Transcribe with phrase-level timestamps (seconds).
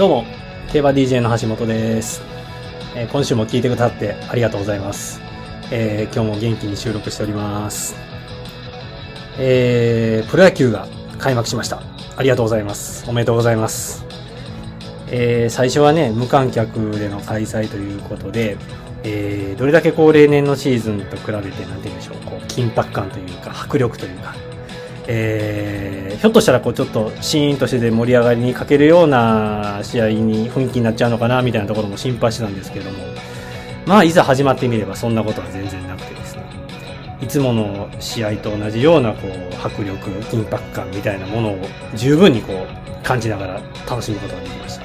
[0.00, 0.24] どうも、
[0.72, 2.22] 競馬 DJ の橋本です。
[2.96, 5.20] えー今週も聞いてくださってありがとうございます。
[5.70, 7.94] えー今日も元気に収録しております。
[9.38, 11.82] えープロ野球が開幕しました。
[12.16, 13.04] ありがとうございます。
[13.10, 14.06] おめでとうございます。
[15.08, 18.56] えー最初はね、無観客での開催ということで、
[19.02, 24.34] えーどれだけこう例年のシーズンと比べて、なんて言うんでしょう、こう、緊迫感というか、迫力というか、
[25.12, 32.98] えーひょっとしたらこうちょっとシーンとしてで盛り上がりに欠けるような試合に雰囲気になっちゃうのかなみたいなところも心配してたんですけども、
[33.86, 36.44] まあいざ始まってみればそんなことは全然なくてですね、
[37.22, 41.58] いつもの試合と同じようなこう迫力、緊迫感みたいなものを
[41.94, 44.84] 十分にこう感じながら楽しむことができました。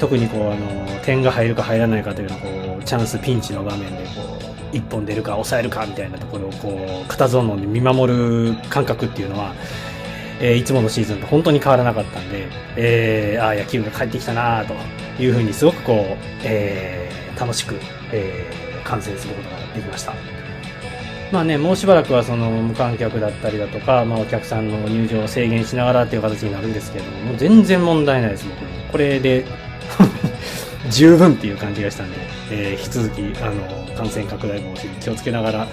[0.00, 9.54] 特にこうあの点が入るか入らないかというのをこうチャンスピンチの場面でこう一本出るか抑えるかみたいなところをこう固唾を飲んで見守る感覚っていうのは、
[10.40, 14.74] えーいつものシーズンと本当に変わらなかったんで、えー、ああ野球が帰ってきたなと
[15.22, 17.76] いうふうにすごくこう、えー楽しく、
[18.12, 20.14] えー観戦することができました。
[21.30, 28.92] まあね、もうしばらくはその無観客だったりだとか、まあお客さんの入場を制限しながらっていう形になるんですけれども、もう全然問題ないです、僕。
[28.92, 29.44] これで
[30.90, 32.16] 十分っていう感じがしたんで、
[32.50, 35.66] えー引き続き、あの、感染拡大防止に気をつけながら、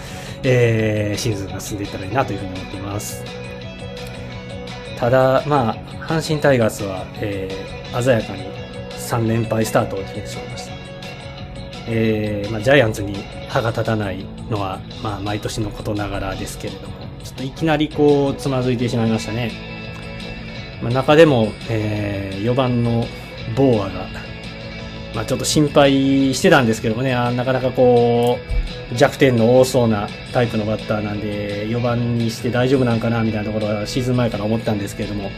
[0.44, 3.24] えーシーズンが進んでいったらいいなというふうに思っています。
[4.98, 5.76] ただ、まあ、
[6.08, 8.44] 阪神タイガースは、えー鮮やかに
[8.92, 10.74] 3連敗スタートを決めてしまいました。
[11.90, 13.16] えーまあ、ジャイアンツに
[13.48, 19.52] 歯が立たないのは、まあ、毎年のことながらですけれども、ちょっといきなりこう、つまずいてしまいましたね。
[20.82, 23.06] まあ、中でも、え4番の
[23.56, 24.06] ボーアが、
[25.14, 28.38] まあ、ちょっと心配してたんですけどもね、なかなかこ
[28.92, 35.30] う、弱点の多そうなタイプのバッターなんで、4番にして大丈夫なんかなみたいなところはシーズン前から思ったんですけれども、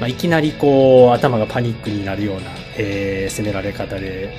[0.00, 2.42] まあ、いきなりこう、頭がパニックになるような、
[2.76, 4.32] えー攻められ方で、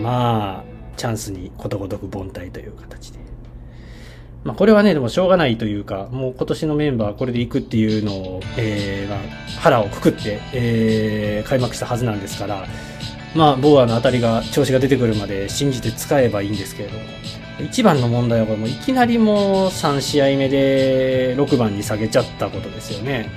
[0.00, 3.18] まあ、チャンスにことごとく凡退という形で。
[4.44, 12.66] まあ、これはね、でもしょうがないというか、もう今年のメンバーこれで行くっていうのを、えーまあ、腹をくくって、えー開幕したはずなんですから、
[13.34, 17.04] まあ、ボーアの当たりが、調子が出てくるまで信じて使えばいいんですけれども、
[17.60, 23.30] 一番の問題はこれもいきなりもう3試合目で6番に下げちゃったことですよね。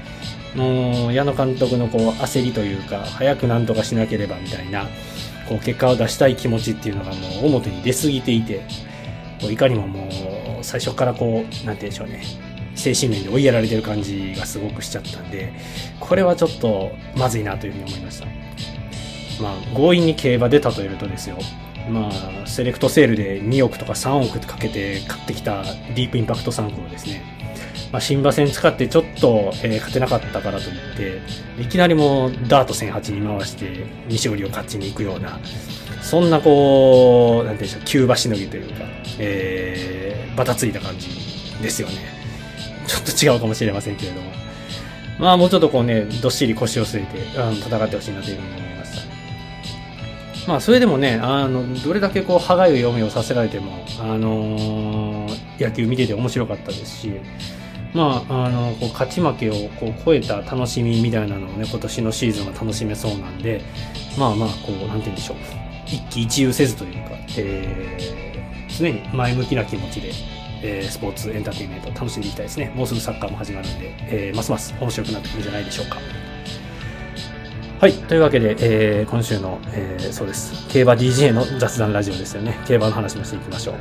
[0.55, 4.87] もう矢野監督のこう焦りというか、早くなんとかしなければみたいな、
[5.47, 8.61] こう結果を出したい気持ちっていうのがもう表に出過ぎていて、
[9.41, 10.07] こういかにもも
[10.61, 12.23] う最初からこう、なんて言うんでしょうね、
[12.75, 15.53] 精神面で追いやられてる感じがすごくしちゃったんで、
[15.99, 18.27] これはちょっとまずいなというふうに思いました。
[19.41, 21.38] まあ、強引に競馬で例えるとですよ、
[21.89, 27.23] まあ、セレクトセールで2億とか3億かけて買ってきたディープインパクト3区をですね、
[27.91, 30.97] まあ、新馬戦使ってちょっと、えー勝てなかったからといっ
[31.57, 35.39] て、いきなりもうダート1008に回して西織を勝ちに行くような、
[36.01, 38.85] そんなこう、なんていうんでしょう、急馬しのぎというか、
[39.19, 41.09] えー、バタついた感じ
[41.61, 41.95] ですよね。
[42.88, 44.31] ちょっと違うかもしれませんけれども。
[45.19, 48.62] まあもうちょっとこうね、どっしり腰を据えて、あの戦ってほしいなというふうに
[50.47, 50.55] ま。
[50.55, 57.11] あそれでもね、あの、どれだけこう、歯がゆい思いをさせられても、あのー野球見てて面白かったですし、
[57.93, 63.61] まあ、あの、こう勝ち負けをこう超えた楽しみみたいなのをね、今年のシーズンは楽しめそうなんで、
[64.17, 65.37] まあまあ、こう、なんて言うんでしょう。
[65.85, 70.11] 一喜一憂せずというか、えー、常に前向きな気持ちで、
[70.63, 72.71] えースポーツエンターテインメントを楽しんでいきたいですね。
[72.75, 75.97] もうすぐサッカーも始まるんで、えーますます面白くなってくるんじゃないでしょうか。
[77.83, 77.94] はい。
[77.95, 80.69] というわけで、えー今週の、えーそうです。
[80.69, 82.57] 競馬 DJ の雑談ラジオですよね。
[82.66, 83.75] 競馬の話もしていきましょう。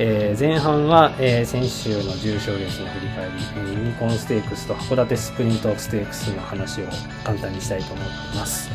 [0.00, 6.86] えー前半は、えー先週の重賞レースの振り返り、えーユニコーンステークスと函館スプリントステークスの話を
[7.22, 8.68] 簡単にしたいと思います。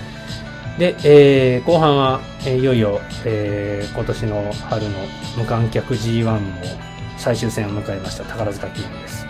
[0.80, 4.90] で、えー後半は、えーいよいよ、えー今年の春の
[5.38, 6.40] 無観客 G1 も
[7.18, 9.26] 最終戦を迎えました宝塚記念です。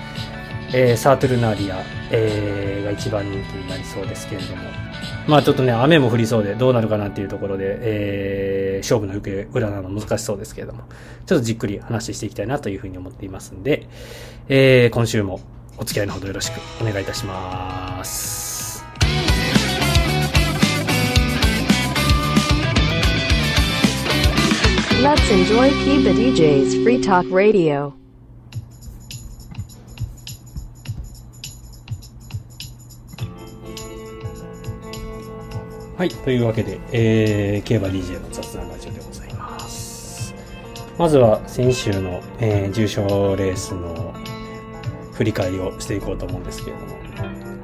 [0.71, 4.69] えーサートルナーリア、えーが一番人気になりそうですけれども、
[5.31, 10.83] まあちょっとね、雨も降りそうでどうなるかなっていうところで、えー勝負の行方占うの難しそうですけれども、
[11.25, 13.87] ちょっとじっくり話していきたいなというふうに思っていますんで、
[14.49, 15.39] えー今週も
[15.77, 18.83] お付き合いのほどよろしくお願いいたします。
[25.01, 28.00] Let's enjoy Kiba DJ's Free Talk Radio.
[36.01, 36.09] はい。
[36.09, 40.33] というわけで、えー、競馬 DJ の雑談ラジオでございます。
[40.97, 44.11] まずは先週の、えー重賞レースの
[45.13, 46.97] 振り返りをしていこうと思うんですけれども、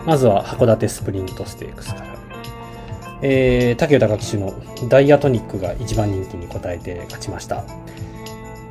[0.06, 2.16] まずは函館スプリントステークスから。
[3.24, 4.54] えー、竹豊騎手の
[4.88, 7.64] ダイアトニックが一番人気に応えて勝ちました。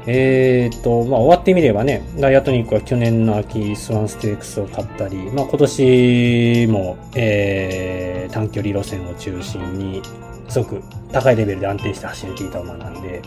[0.06, 10.02] えー、っと、まあ、終わってみればね、ダイヤトニックは去年の秋、スワンステークスを勝ったり、まあ、今年も、えー、短距離路線を中心に、
[10.48, 13.20] すごく高いレベルで安定して走れていた馬なんで、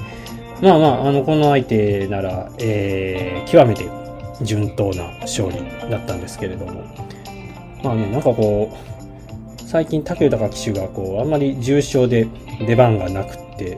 [0.61, 3.85] まあまあ、あの、この相手なら、えー、極めて
[4.41, 5.57] 順当な勝利
[5.89, 6.83] だったんですけれども、
[7.83, 12.27] まあね、なんかこう、最近竹豊騎手がこう、あんまり重賞で
[12.65, 13.77] 出番がなくって、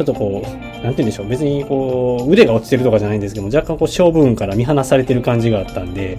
[0.00, 6.18] ちょっとこう、なんて言うんでしょう、別にこう、腕が落ちてるとかじゃないんですけど、若干こう、勝負運から見放されてる感じがあったんで、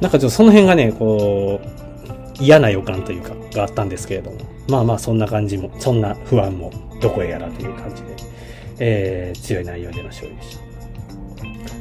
[0.00, 4.36] なんかちょっとその辺がね、こう、嫌な予感というか、があったんですけれども、
[4.68, 6.70] まあまあ、そんな感じも、そんな不安も、
[7.00, 8.08] どこへやらという感じで、
[8.78, 10.62] えー、強い内容での勝利でした。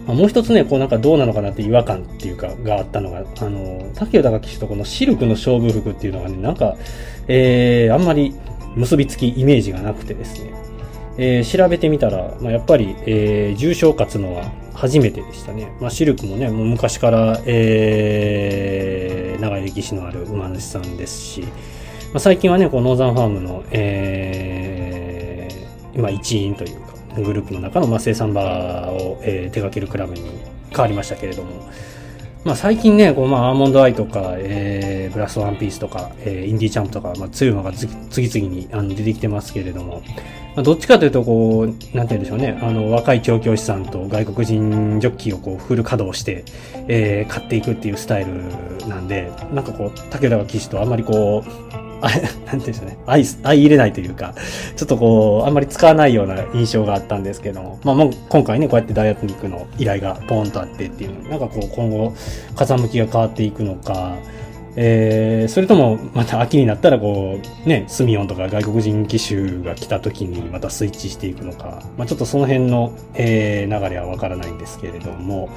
[0.08, 6.76] まあ、もう一つね、こうなんかどうなのかなって違和感っていうか、があったのが、あの、竹豊騎手とこのシルクの勝負服っていうのがね、なんか、
[7.28, 8.34] えー、あんまり
[8.76, 10.52] 結びつきイメージがなくてですね、
[11.18, 15.72] えー、調べてみたら、まあ、やっぱり、えー、重賞勝つのは初めてでしたね。
[15.82, 21.48] まあ、シルクもね、もう昔から、えー、長い歴史のある馬主さんですし、ま
[22.16, 28.42] あ、最近はね、こう、ノーザンファームの、えー、今一員というか、グループの中の、まあ、生産場
[28.92, 30.22] を、えー、手掛けるクラブに
[30.70, 31.68] 変わりましたけれども、
[32.44, 40.02] まあ、最近ね、こうまあ、アーモンドアイとか、えー、ブラストワンピースとか、えー、インディーチャンプとか、まあ、強いのが次々にあの出てきてますけれども、
[40.56, 46.46] まあ、どっちかというと、こう、なんて言うんでしょうね、あの、若い調教師さんと外国人ジョッキーをこう、フル稼働して、
[46.88, 52.98] えー、買っていくっていうスタイルなんで、なんかこう、武田騎士とあんまりこう、あ、なんて言うんでしょうね。
[53.06, 54.34] 相、相入れないというか、
[54.76, 62.14] ちょっとこう、あんまり使わないような印象があったんですけども、まあもう今回ね、こうやってダイアトニックの依頼がポンとあってっていう、なんかこう、今後、
[62.56, 64.18] 風向きが変わっていくのか、
[64.80, 75.50] えー、それとも、また秋になったらこう、ね、スミオンとか外国人機種が来た時にまたスイッチしていくのか、まあちょっとその辺の、えー、流れはわからないんですけれども、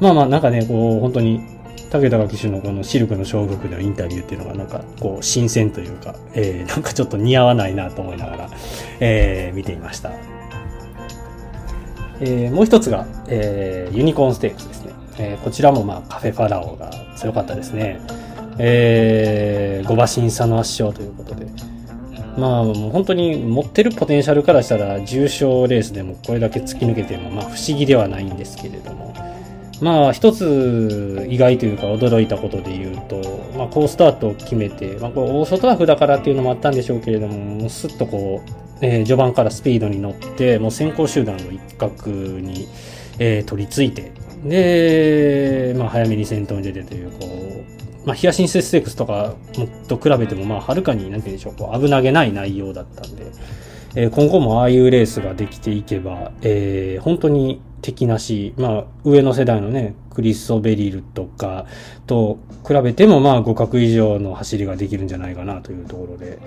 [0.00, 1.40] まあまあなんかね、こう、本当に
[1.92, 8.50] 武田騎手のこのシルクの小国のインタビューっていうのがなんかこう新鮮というか、えー、 なんかちょっと似合わないなと思いながら、
[9.00, 10.10] えー、見ていました。
[12.20, 14.92] えー、もう一つが、えー、ユニコーンステークスですね。
[15.18, 18.00] えー、こちらもまあカフェファラオが強かったですね。
[18.58, 21.46] えー、5馬審査の圧勝ということで。
[22.38, 29.12] まあもう本当に持ってるポテンシャルからしたら重賞レースでもこれだけ突き抜けてもまあ不思議ではないんですけれども、
[29.82, 33.20] まあ、一つ意外というか驚いたことで言うと、
[33.58, 38.50] まあ、好スタートを決めて、まあ、こう大外枠だからっていうのもあったんでしょうけれども、もうすっとこう、
[38.80, 42.68] えー、序盤からスピードに乗って、もう先行集団の一角に、
[43.18, 44.12] えー、取り付いて、
[44.44, 49.34] で、まあ、早めに先頭に出てという、こう、まあ、ヒアシンスステークスとか
[49.88, 53.24] と比べても、まあ、はるかに、なんて言うんでしょう、こう、危なげない内容だったんで、
[53.96, 61.66] えー、今後もああいうレースができていけば、えー、本当に敵なし、まあ、上の世代のね、クリストベリルとか
[62.06, 66.38] と比べても、まあ、互角以上の走りができるんじゃないかなというところで。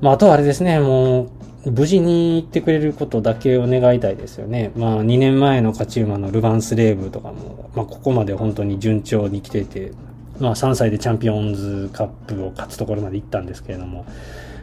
[0.00, 1.30] まあ、あとはあれですね、も
[1.64, 4.72] う、無事に行ってくれることだけを願いたいですよね。
[4.76, 9.92] まあ、2年前の勝ち馬のルヴァンスレーブとかも、まあ、ここまで本当に順調に来てて、
[10.40, 14.04] まあ、3歳でチャンピオンズカップを勝つところまで行ったんですけれども、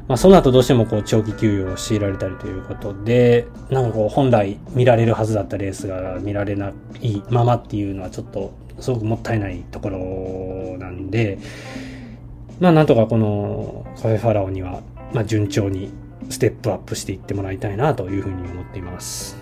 [0.09, 11.37] まあ、その後どうしてもこう長期休養を強いられたりということで、なんかこう本来見られるはずだったレースが見られないままっていうのはちょっとすごくもったいないところなんで、
[12.59, 14.81] まあなんとかこのカフェファラオには、
[15.13, 15.91] まあ順調に
[16.31, 19.37] ステップアップしていってもらいたいなというふうに思っています。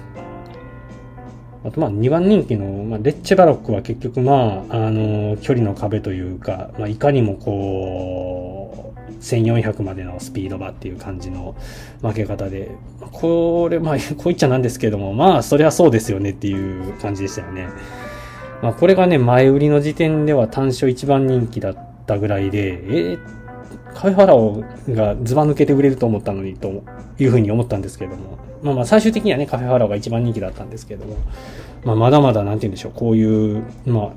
[1.63, 8.66] あとまあ2番人気の、ま、レッチェバロックは結局まあ、あの、距離の壁というか、まあいかにもこう、
[9.21, 11.55] 1400までのスピード馬っていう感じの
[12.01, 12.71] 負け方で、
[13.11, 17.67] これ、まあ、 こう言っちゃなんですけども、まあ、そりゃそうですよねっていう感じでしたよね。
[18.61, 22.73] まあ、これがね、前売りの時点では単勝一番人気だったぐらいで、
[23.11, 23.19] えー、
[23.93, 26.83] カフェファラオがズバ抜けて売れると思ったのにと
[27.19, 31.17] いうふうに思ったんですけども、まあまあ最終的にはね、カフェファラオが一番人気だったんですけども、
[31.83, 34.11] まあまだまだなんて言うんでしょう、こういう、まあ、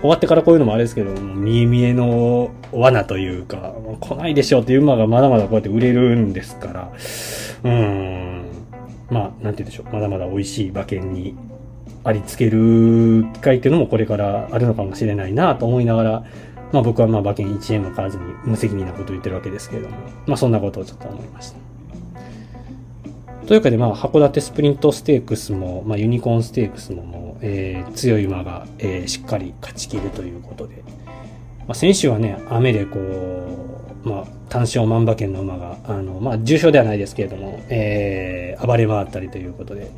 [0.00, 6.92] 終わってからこういうのもあれですけど、見え見えの罠というか、来ないでしょうっていう馬がまだまだこうやって売れるんですから、
[7.64, 8.44] うん、
[9.10, 11.36] まあ、なんて言うんでしょう、まだまだ美味しい馬券に
[12.02, 16.24] ありつける機会っていうのもこれからあるのかもしれないなと思いながら、
[16.72, 21.58] まあ僕はまあ馬券1円も買わずに無責任なことを言ってるわけですけれども、まあそんなことをちょっと思いました。
[23.50, 30.84] というかで、まあ、函館スプリントステークスも、まあ、ユニコーンステークスももう、えー、強い馬が、えー、しっかり勝ち切るということで、
[31.66, 39.90] まあ、先週はね、雨でこう、まあ、単勝万馬券の馬が、あの、まあ、重賞ではないですけれども、えー、暴れ回ったりということで、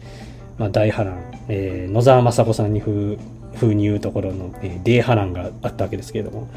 [0.56, 3.18] まあ、大波乱、えー、野沢雅子さんに風、
[3.56, 6.48] 風に言うところの、えー、大波乱があったわけですけれども、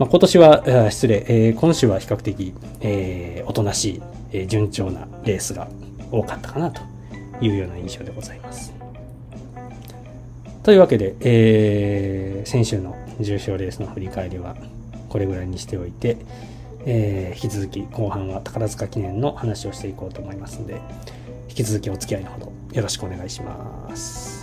[0.00, 4.02] まあ、今年は、失礼、えー、今週は比較的、えー、おとなしい、
[4.32, 5.68] えー、順調なレースが
[6.10, 6.82] 多かったかなと
[7.40, 8.72] いうような印象でございます。
[10.62, 14.56] というわけで、えー、先週の重賞レースの振り返りは
[15.08, 16.16] これぐらいにしておいて、
[16.84, 20.80] えー、引き続き後半は宝塚記念の話をしていこうと思いますので、
[21.48, 24.35] 引き続きお付き合いのほどよろしくお願いします。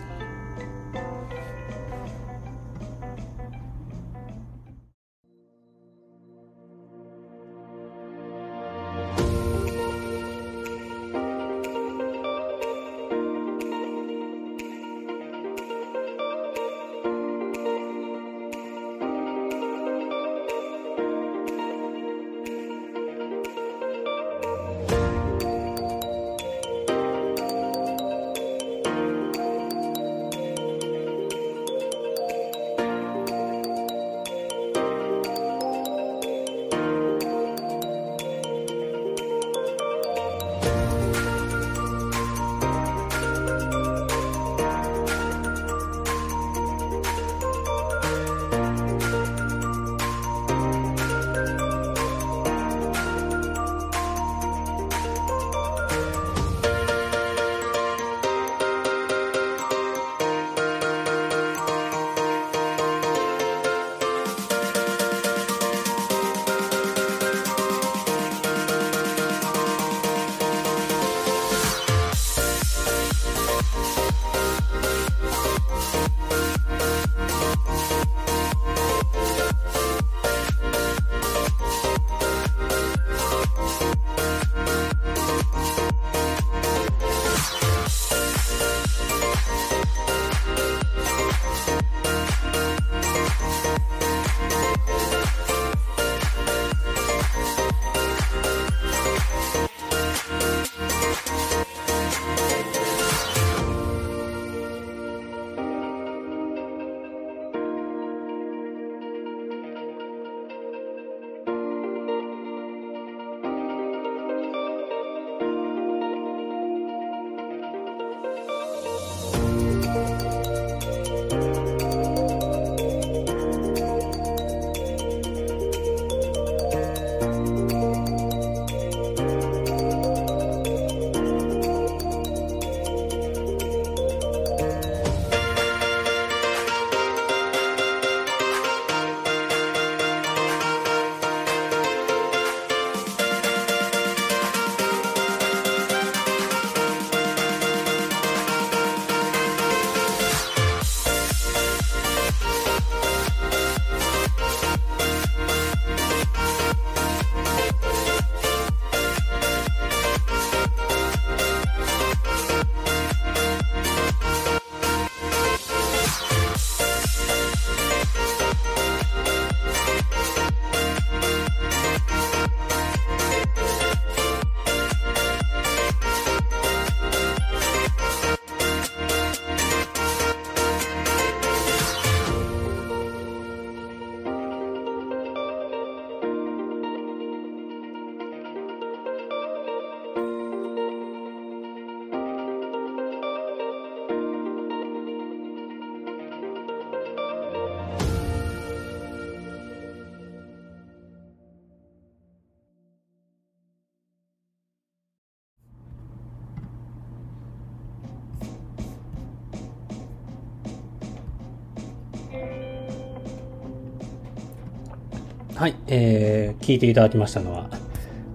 [215.55, 217.69] はい、えー、聞いていただきましたのは、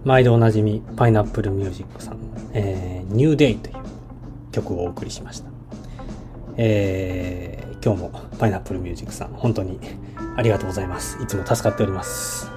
[0.05, 2.19] 毎度おなじみ、パイナップルミュージックさん、
[2.53, 3.77] えー、ニューデイという
[4.53, 5.51] 曲をお送りしました。
[6.57, 9.81] えー、今日もパイナップルミュージックさん、本当に
[10.37, 11.21] ありがとうございます。
[11.21, 12.49] いつも助かっております。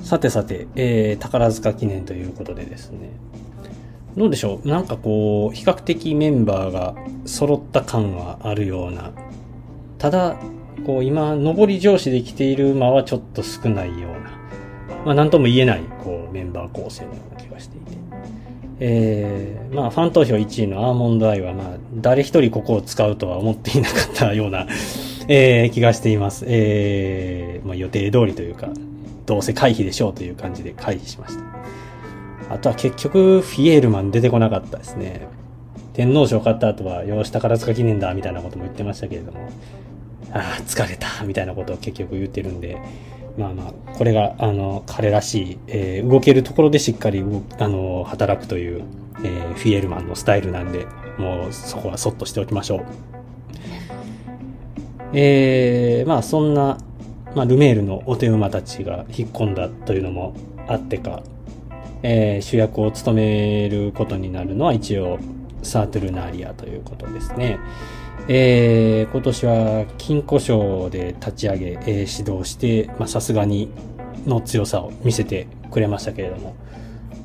[0.00, 3.12] さてさて、えー、宝塚記念ということでですね、
[4.16, 4.68] どうでしょう？
[4.68, 9.12] なんかこう、比較的メンバーが揃った感はあるような、
[9.98, 10.36] ただ、
[10.86, 17.98] こう今、上り上司で来ている馬はちょっと少ないような、まあなんとも言えない、こうメンバー構成のような気がしていて。
[18.82, 24.66] えー、まあファン投票1位のアーモンドアイはまあ誰一人ここを使うとは思っていなかったような、
[25.28, 26.44] えー、気がしています。
[26.48, 28.70] えー、まあ予定通りというか、
[29.26, 31.44] どうせ回避でしょうという感じで回避しました。
[32.54, 35.28] あとは結局、フィエールマン出てこなかったですね。
[35.92, 39.50] 天皇賞勝った後は、よし、宝塚記念だ、みたいなことも言ってましたけれども、
[40.32, 42.78] ああ、疲れた、みたいなことを結局言ってるんで、
[43.38, 47.24] まあまあ、これが、あの、彼らしい、えー、動けるところでしっかり
[47.58, 48.82] あの、働くという、
[49.24, 50.86] えー、フィエルマンのスタイルなんで、
[51.18, 52.80] もうそこはそっとしておきましょう。
[55.12, 56.78] えー、まあそんな、
[57.34, 60.34] まあ、ルメールのお手馬たちが引っ込んだというのも
[60.68, 61.22] あってか、
[62.02, 65.18] えー、主役を務めることになるのは一応
[65.62, 67.58] サートゥルナーリアということですね。
[68.32, 73.72] えー、今年は金庫賞で立ち上げ、えー、指導して、まさすがに
[74.24, 76.54] の強さを見せてくれましたけれども、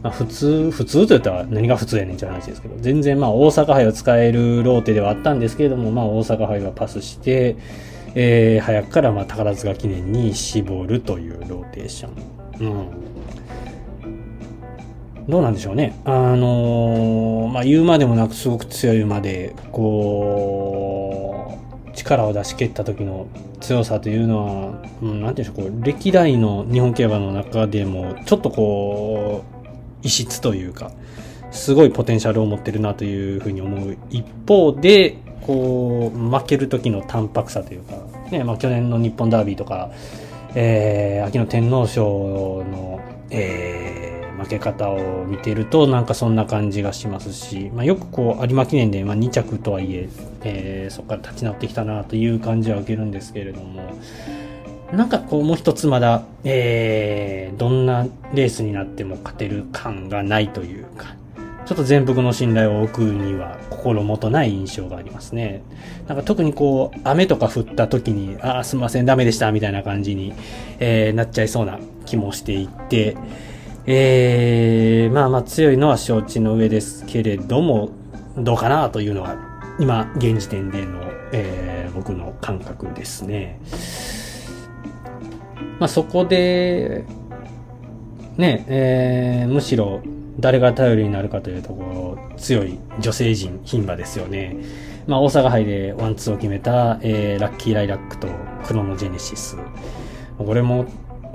[0.01, 7.55] まあ普通、普通と言ったら何が普通やねんって話ですけど、全然まあ大阪杯を使えるローテではあったんですけれども、まあ大阪杯はパスして、
[8.15, 12.09] えー、早くからまあ宝塚記念に絞るというローテーショ
[12.63, 12.67] ン。
[12.67, 13.14] うん。
[15.27, 15.99] どうなんでしょうね。
[16.05, 23.27] あのー、まあ、言うまでもなくすごく強い馬で、こう、力を出し切った時の
[23.59, 29.65] 強さというのは、うん、なんていうんでしょう、こう、歴代の日本競馬の中でも、ちょっとこう、
[30.03, 30.91] 異質というか、
[31.51, 37.95] すごいポテンシャルを持ってるなというふうに思う一方で、こう、負ける時の淡白さというか、
[38.29, 39.89] ね、まあ去年の日本ダービーとか、
[40.53, 44.04] えー、秋の天皇賞の、えー、
[44.45, 50.09] 負け方を見てるとなんかそんな感じがしますし、まあ、よくこう有馬記念で、まあ、2着とはいえ
[50.43, 53.99] えー、そこから立ち直ってきたなという感じは受けるんですけれども
[54.93, 61.15] なんかこうもう一つまだ、えー、どんなレースになっても勝てる感がないというか
[61.65, 65.63] ちょっと全幅の信頼を置くには心もとない印象がありますね。
[66.07, 70.33] なんか特にこう、雨とか降った時に、ああ、すみません、ダメでした、みたいな感じに、
[70.79, 73.17] えー、なっちゃいそうな気もしていて、
[73.87, 77.89] えー、まあまあ強いのは承知の上ですけれども、
[78.37, 79.37] どうかなというのは、
[79.79, 83.59] 今、現時点での、えー、僕の感覚ですね。
[85.79, 87.05] まあそこで、
[88.37, 90.01] ね、えー、むしろ
[90.39, 94.57] 誰が頼りになるかというところ、強い女性陣、牝馬ですよね。
[95.07, 98.27] まあ、大阪杯でワンツーを決めた、えー、ラッキーライラックと
[98.65, 99.57] クロノジェネシス。
[100.37, 100.85] これも、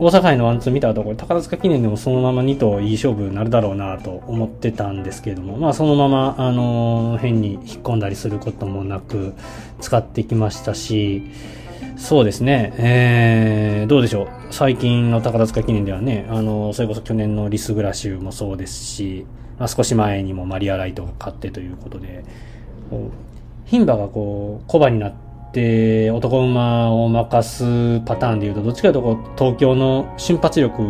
[0.01, 9.35] 大阪杯のワンツー見た後、これ宝塚記念でもそのまま2頭いい勝負になるだろうなと思ってたんですけれども、まあそのまま、あの、変に引っ込んだりすることもなく
[9.83, 11.25] 使ってきましたし、
[11.99, 12.73] そうですね。
[12.79, 14.29] えー、どうでしょう。
[14.51, 19.27] 最近の宝塚記念ではね、あの、それこそ去年のリスグラシューもそうですし、
[19.59, 22.25] まあ、少し前にもマリアライトが勝ってということで、
[23.67, 30.83] 牝馬がこう、小馬になって、で男馬を任すパターンで言うと、どっちかというと、東京の瞬発力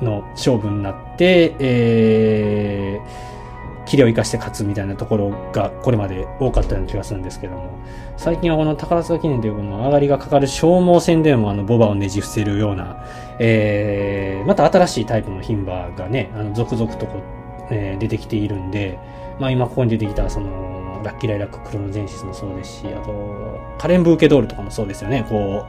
[0.00, 7.78] の勝負になって、えー、キレを生かして勝つみたいなところがこれまで多かったような気がするんですけども、
[8.16, 13.04] 最近はこの宝塚記念というこの上がりがかかる消耗戦でもあのボバをねじ伏せるような、
[13.38, 17.22] えー、また新しいタイプの牝馬がね、あの続々とこ、
[17.70, 18.98] えー、出てきているんで、
[19.38, 20.71] まあ今ここに出てきたその、
[21.02, 25.66] ラッキーライラッククロノジェンシスもそうですし、あと、カレンブーケドールとかもそうですよね、こ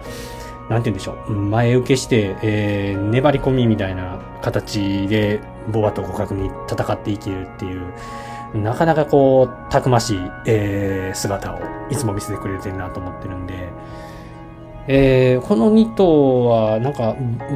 [0.67, 5.41] う、なんて言うんでしょう、前受けして、えー、粘り込みみたいな形で、
[5.71, 7.93] ボバと互角に戦っていけるっていう、
[8.55, 13.69] なかなかこう、たくましい、えー、姿をいつも見せてくれてるなと思ってるんで、
[14.87, 17.15] えー、この2頭は、なんか、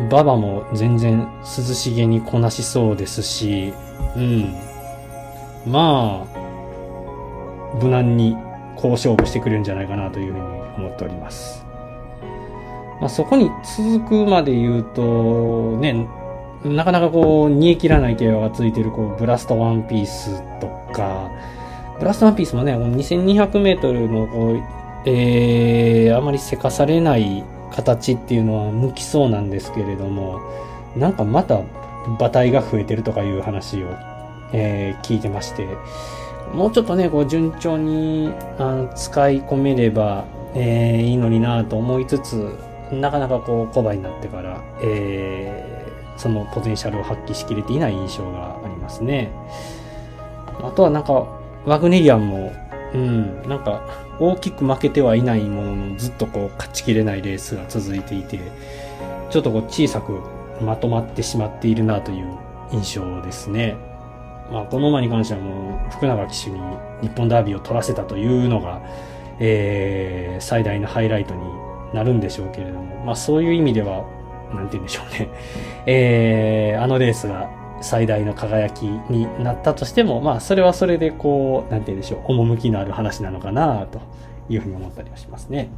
[0.10, 3.74] ババも全然涼しげにこなしそうですし、
[4.16, 4.56] うん。
[5.66, 6.37] まあ、
[7.82, 8.36] 無難に
[8.76, 10.46] 好勝負してくれるんじゃないかなというふうに
[10.78, 11.66] 思っております。
[13.00, 16.08] まあ、そこに続くまで言うと、ね、
[16.63, 21.30] なかなかこう、煮え切らない競馬がついてる、こう、ブラストワンピースとか、
[22.00, 24.63] ブラストワンピースもね、2200メートルの、こう、
[25.06, 30.42] えー、あまりせかされない形っていうのは向きそうなんですけれども、
[30.96, 31.62] なんかまた
[32.20, 33.88] 馬体が増えてるとかいう話を、
[34.54, 35.68] えー、聞いてまして、
[36.53, 42.57] もうちょっとね、こう順調にあの使い込めれば、えー、いいのになと思いつつ、
[42.91, 49.31] なかなかこう、小判になってから、えー、そのポテンシャルを発揮しきれていない印象がありますね。
[50.63, 51.27] あとはなんか、
[51.65, 52.53] ワグネリアンも、
[52.93, 53.81] うん、なんか、
[54.19, 58.39] 大きく負けてはいないものの、ずっとこう、勝ちきれないレースが続いていて、
[59.29, 60.21] ちょっとこう、小さく
[60.62, 62.27] まとまってしまっているなという
[62.71, 63.75] 印象ですね。
[64.51, 66.60] まあ、この馬に関してはもう、福永騎手に
[67.01, 68.81] 日本ダービーを取らせたというのが、
[69.39, 71.41] えー、最大のハイライトに
[71.93, 74.05] なるんでしょうけれども、まあそういう意味では、
[74.53, 75.29] なんて言うんでしょうね。
[75.86, 77.49] えー、あのレースが
[77.81, 83.99] 最大の輝きになったとしても、まあ、それはそれでこう、なんて言うんでしょう、趣のある話なのかな、と
[84.49, 85.69] いうふうに思ったりはしますね。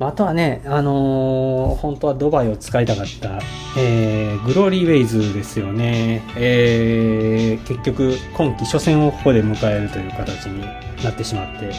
[0.00, 3.40] あとはね、あのー、本当はドバイを使いたかった、
[3.78, 6.22] えー、グローリーウェイズですよね。
[6.36, 10.62] えー、結局、今季初戦をここで迎えるという形に
[11.04, 11.72] なってしまって、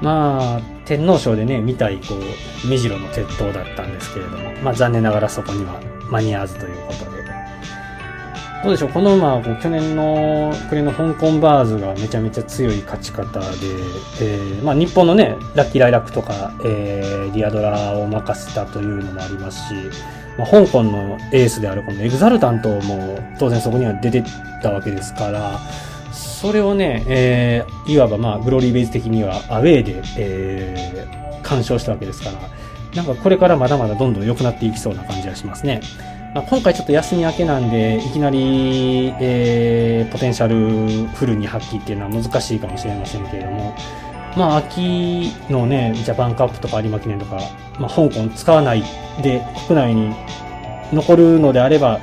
[0.00, 7.37] まあ、天皇賞でね、見たい、こう、目白の鉄塔だったんですけれども、まあ残念ながらそこには間に合わずということで。
[8.62, 8.88] どうでしょう？
[8.90, 13.46] この馬は去年の暮れの香港ヴァーズがめちゃめちゃ強い勝ち方で、
[14.20, 19.74] えー、まあ日本のね、ラッキーライラックとか、えー、ディアドラを負かしたというのもありますし、
[20.36, 24.24] まあ、香港のエースであるこのエグザルタントも当然そこには出て
[24.60, 25.60] たわけですから、
[26.12, 32.38] それをね、えー、いわばまあグローリーベイズ的にはアウェーで、えー、干渉したわけですから、
[32.96, 35.80] なんかこれからまだまだどんどん良くなっていきそうな感じがしますね。
[36.34, 43.74] まあ、今回ちょっと休み明けなんで、いきなり、えー、ポテンシャルフルに発揮っていうのは難しいかもしれませんけれども、
[44.36, 47.40] まあ、秋のね、ジャパンカップとか有馬記念とか、
[47.80, 48.82] まあ、香港使わない
[49.22, 50.14] で国内に
[50.92, 51.98] 残るのであれば、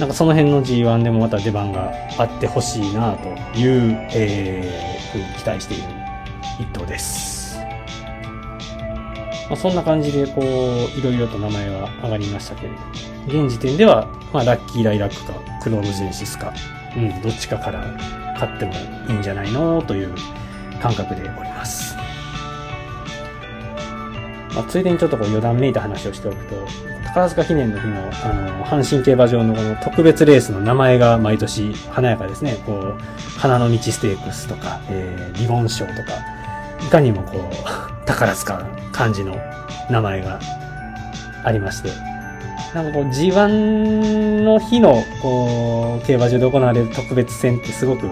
[0.00, 5.84] なんかその辺の G1 でもまた出番があってほしいなという、えー、ふうに期待している
[6.58, 7.58] 一頭です。
[9.48, 16.52] まあ、そんな感じで、こう、いろいろと名前は上がりましたけれども、現時点では、まあ、ラッキーライラックか、クローノジェネシスか、
[16.96, 17.82] うん、どっちかから
[18.38, 18.72] 買っても
[19.08, 20.14] いいんじゃないのという
[20.80, 21.96] 感覚でおります。
[24.54, 26.54] まあ、ついでにちょっとこう余談めいた話をしておくと、
[27.04, 32.62] 宝塚記念の日の、あの、阪神競馬場のこの特別レースの名前が毎年華やかですね。
[32.64, 36.02] こう、花の道ステークスとか、えー、リボン賞とか、
[36.86, 39.36] いかにもこう、宝塚感じの
[39.90, 40.38] 名前が
[41.44, 41.90] ありまして、
[42.76, 48.06] なんかこう G1 の日のこう競馬場で行われる特別戦ってすごく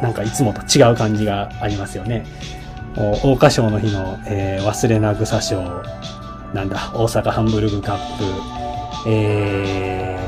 [0.00, 2.24] なんかいつもと違う感じがありますよね。
[2.94, 5.82] 桜花賞の日の、えー、忘れなぐさ賞、
[6.54, 8.18] なんだ、大阪ハンブルグカッ
[9.04, 10.18] プ、え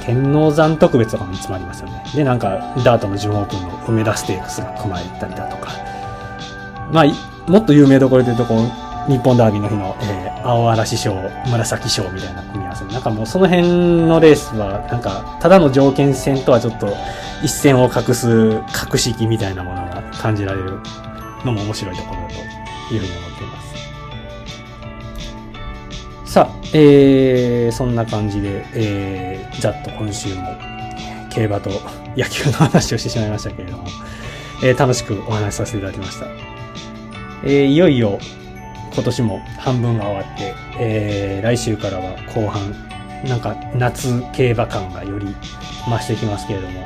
[0.00, 2.04] ー、天王山特別とかもいつもありますよね。
[2.14, 5.72] で、なんか、ダートの準オープンの梅田ステークスが組まれたりだとか。
[6.90, 11.14] まあ、もっと有名どころで言うと、こう、日本ダービーの日の、えー、青嵐賞、
[11.46, 12.84] 紫賞みたいな組み合わせ。
[12.84, 13.66] なんかもうその辺
[14.06, 16.88] のレースは、なんか、ただの条件戦とはちょっと
[17.42, 20.78] 一線を画す格式みたいなものが感じられる
[21.44, 23.62] のも面白いところだというふうに思っていま
[26.24, 26.32] す。
[26.32, 30.56] さあ、えー、そんな感じで、えー、ざっと今週も
[31.30, 31.70] 競馬と
[32.16, 33.84] 野球の話をしてしまいましたけれども、
[34.62, 36.26] えー、楽しくお話しさせていただきました。
[37.44, 38.18] えー、いよいよ
[38.94, 42.72] 今年も半分が終わって、えー、来週からは後半、
[43.24, 45.26] なんか夏競馬感がより
[45.88, 46.84] 増してきますけれども、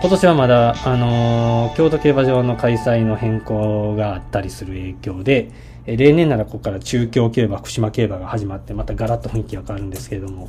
[0.00, 5.50] 今年はまだ、あのー、京都競馬場の開催の変更があったりする影響で、
[5.86, 10.48] 例年ならここから中京競馬、福島競馬が始まって、またガラッと雰囲気が変わるんですけれども、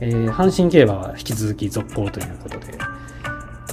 [0.00, 2.78] えー、阪神競馬は引き続き続行ということで、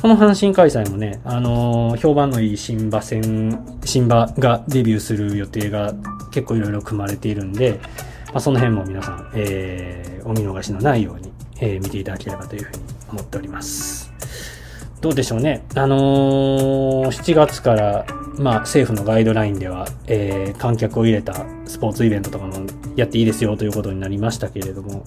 [0.02, 5.94] この阪神開催もね、あのー、評判のいい新馬戦、新馬がデビューする予定が
[6.32, 7.82] 結構いろいろ組まれているんで、
[8.28, 14.10] まあ、その辺も皆さん、えー、お見逃しのないように、えー、見ていただければというふうに思っております。
[15.02, 15.66] どうでしょうね。
[15.76, 18.06] あのー、7月から、
[18.38, 22.54] まあ、政府のガイドラインでは、えー、観客を入れたスポーツイベントとかも
[22.96, 25.04] やっていいですよということになりましたけれども、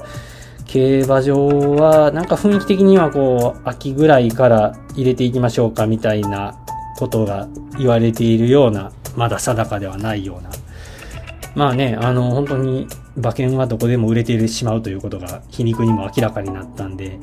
[0.72, 6.64] 競馬場は、なんか雰囲気的にはこう、秋ぐらいから入れていきましょうかみたいな
[6.96, 10.50] ことが言われているような、まだ定かではないような。
[11.54, 12.87] まあね、あの、本当に
[13.18, 17.18] 馬券はどこでも売れてしまうということが皮肉にも明らかになったんで、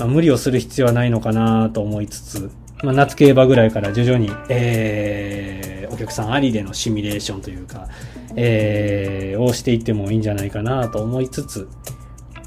[0.00, 2.50] まあ、無理をする必要はないのかなと思いつつ、
[2.82, 7.86] まあ、夏競馬ぐらいから徐々に、えー、お客さんありでのシミュレーションというか、
[8.34, 11.68] えー、をしていってもいいんじゃないかなと思いつつ、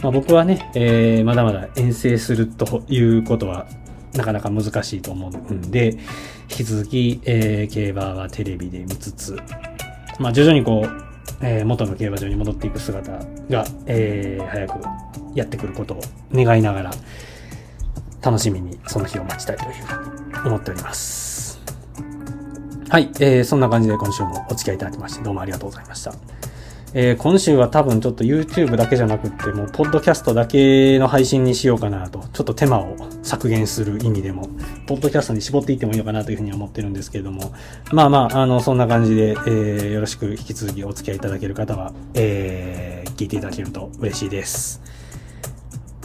[0.02, 3.68] まあ、僕はね、えー、まだまだ遠征するということは
[4.14, 5.98] なかなか難しいと思うんで、
[6.50, 9.38] 引き続き、えー、競馬はテレビで見つつ、
[10.20, 13.12] まあ、徐々にこう、えー、元の競馬場に戻っていく姿
[13.50, 14.80] が、えー、早く
[15.36, 16.02] やってくることを
[16.34, 16.92] 願いながら、
[18.22, 21.60] 楽しみにその日を待ちたいというふうに思っております。
[22.90, 26.37] はい、えー、そんな感じで今週もお付き合いいただきまして、どうもありがとうございました。
[26.94, 34.50] えー、今週は多分ちょっと YouTube だけじゃなくって、もう、ポッドキャストだけの配信にしようかなと、ちょっと手間を削減する意味でも、
[34.88, 37.54] ポッドキャストに絞っていってもいいのかなというふうに思ってるんですけれども、
[37.92, 44.82] まあまあ、あの、そんな感じで、えー、よろしく引き続きお付き合いいただける方は、えー、聞いていただけると嬉しいです。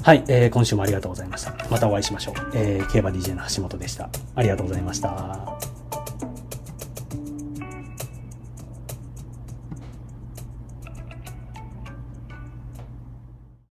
[0.03, 1.55] はい、えー今週もありがとうございました。
[1.71, 2.35] またお会いしましょう。
[2.55, 4.11] えー競馬 DJ の橋本でした。
[4.35, 6.02] ありがとうございました。